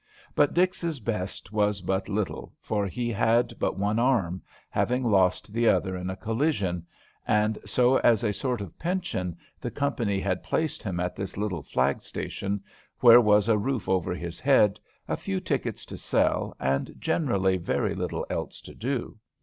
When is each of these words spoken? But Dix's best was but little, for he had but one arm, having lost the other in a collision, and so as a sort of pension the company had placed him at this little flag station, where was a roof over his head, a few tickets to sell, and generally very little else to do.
But 0.33 0.55
Dix's 0.55 0.99
best 0.99 1.51
was 1.51 1.79
but 1.81 2.09
little, 2.09 2.55
for 2.59 2.87
he 2.87 3.11
had 3.11 3.53
but 3.59 3.77
one 3.77 3.99
arm, 3.99 4.41
having 4.71 5.03
lost 5.03 5.53
the 5.53 5.67
other 5.69 5.95
in 5.95 6.09
a 6.09 6.15
collision, 6.15 6.87
and 7.27 7.59
so 7.67 7.97
as 7.97 8.23
a 8.23 8.33
sort 8.33 8.61
of 8.61 8.79
pension 8.79 9.37
the 9.59 9.69
company 9.69 10.19
had 10.19 10.41
placed 10.41 10.81
him 10.81 10.99
at 10.99 11.15
this 11.15 11.37
little 11.37 11.61
flag 11.61 12.01
station, 12.01 12.63
where 13.01 13.21
was 13.21 13.47
a 13.47 13.59
roof 13.59 13.87
over 13.87 14.15
his 14.15 14.39
head, 14.39 14.79
a 15.07 15.15
few 15.15 15.39
tickets 15.39 15.85
to 15.85 15.97
sell, 15.97 16.55
and 16.59 16.95
generally 16.97 17.57
very 17.57 17.93
little 17.93 18.25
else 18.27 18.59
to 18.61 18.73
do. 18.73 19.19